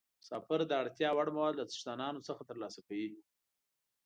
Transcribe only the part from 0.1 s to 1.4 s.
مسافر د اړتیا وړ